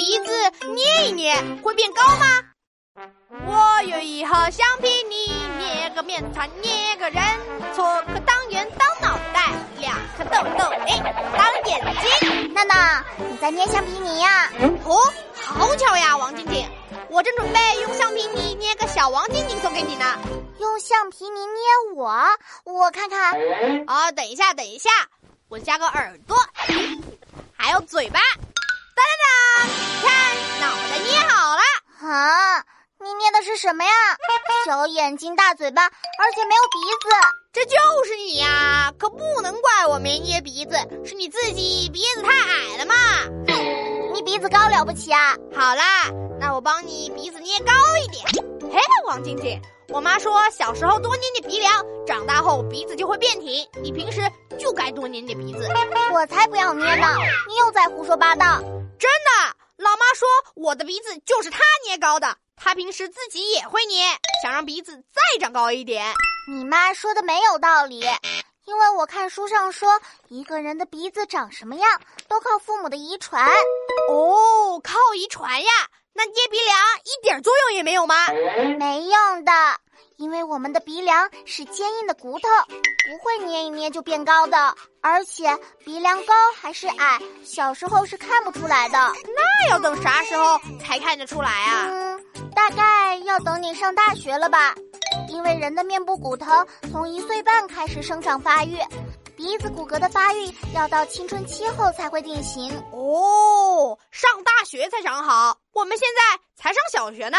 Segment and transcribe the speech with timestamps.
[0.00, 0.32] 鼻子
[0.72, 2.26] 捏一捏，会变高吗？
[3.44, 7.22] 我有一盒橡皮泥，捏个面团，捏个人，
[7.76, 10.98] 搓个汤圆当脑袋，两颗豆豆哎
[11.36, 12.54] 当眼睛。
[12.54, 14.50] 娜娜，你在捏橡皮泥呀？
[14.86, 16.66] 哦，好巧呀，王静静，
[17.10, 20.18] 我正准备用橡皮泥捏个小王静静送给你呢。
[20.60, 22.24] 用橡皮泥捏我，
[22.64, 23.38] 我看看。
[23.86, 24.88] 啊，等一下，等一下，
[25.50, 26.38] 我加个耳朵，
[27.54, 28.18] 还有嘴巴。
[33.60, 33.90] 什么呀？
[34.64, 37.10] 小眼睛、大嘴巴，而且没有鼻子。
[37.52, 38.90] 这就是你呀！
[38.98, 40.74] 可不能怪我没捏鼻子，
[41.04, 42.94] 是你自己鼻子太矮了嘛。
[43.48, 45.36] 哼， 你鼻子高了不起啊？
[45.54, 46.08] 好啦，
[46.40, 48.24] 那我帮你鼻子捏高一点。
[48.72, 49.60] 嘿，王静静。
[49.90, 53.68] 我妈说，小时候多捏捏鼻梁，长大后鼻子就会变挺。
[53.82, 54.22] 你平时
[54.58, 55.68] 就该多捏捏鼻子。
[56.14, 57.08] 我才不要捏呢！
[57.46, 58.58] 你又在胡说八道。
[58.98, 62.38] 真的，老妈说我的鼻子就是她捏高的。
[62.62, 64.04] 她平时自己也会捏，
[64.42, 66.12] 想让鼻子再长高一点。
[66.46, 68.00] 你妈说的没有道理，
[68.66, 73.48] 因为我看书上说，一个人的鼻子长什么样都靠父母的遗传。
[74.10, 75.70] 哦，靠遗传呀。
[76.12, 78.14] 那捏鼻梁一点作用也没有吗？
[78.78, 79.52] 没用的，
[80.16, 84.74] 因为我们的鼻梁是坚硬的骨头，不会捏一捏就变高的。
[85.00, 88.98] 而且鼻梁高还是矮，小时候是看不出来的。
[88.98, 91.86] 那要等啥时候才看得出来啊？
[91.88, 92.09] 嗯，
[92.54, 94.74] 大概要等你上大学了吧，
[95.28, 96.46] 因为人的面部骨头
[96.90, 98.78] 从一岁半开始生长发育。
[99.36, 107.38] 鼻子骨骼的发育要到青春期后才会定型哦，上大学才长好，我们现在才上小学呢。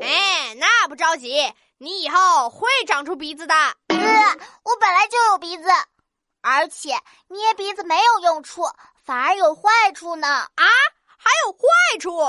[0.00, 3.54] 哎，那不着急，你以后会长出鼻子的。
[3.88, 5.68] 呃，我本来就有鼻子，
[6.42, 6.90] 而且
[7.26, 8.62] 捏鼻子没有用处，
[9.04, 10.28] 反而有坏处呢。
[10.28, 10.64] 啊，
[11.18, 12.20] 还有坏处？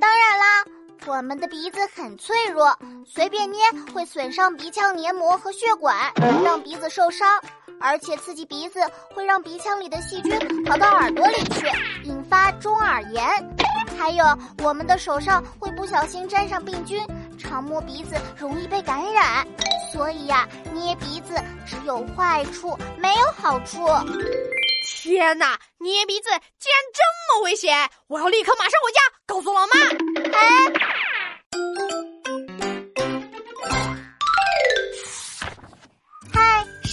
[0.00, 0.41] 当然啦，
[1.06, 3.60] 我们的鼻子很脆弱，随便捏
[3.92, 6.12] 会损伤鼻腔黏膜和血管，
[6.44, 7.40] 让鼻子受伤。
[7.80, 8.80] 而且刺激鼻子
[9.12, 11.66] 会让鼻腔里的细菌跑到耳朵里去，
[12.04, 13.24] 引发中耳炎。
[13.98, 14.24] 还有，
[14.62, 17.04] 我们的手上会不小心沾上病菌，
[17.36, 19.44] 常摸鼻子容易被感染。
[19.92, 21.34] 所以呀，捏鼻子
[21.66, 23.84] 只有坏处没有好处。
[24.86, 27.76] 天哪，捏鼻子竟然这么危险！
[28.06, 29.74] 我要立刻马上回家告诉老妈。
[30.38, 30.91] 哎。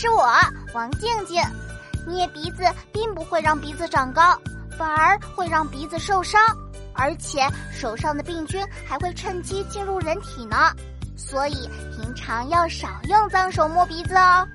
[0.01, 0.25] 是我
[0.73, 1.43] 王静静，
[2.07, 4.39] 捏鼻子并不会让鼻子长高，
[4.77, 6.41] 反而会让鼻子受伤，
[6.93, 10.71] 而且手上的病菌还会趁机进入人体呢。
[11.17, 14.47] 所以平常要少用脏手摸鼻子哦。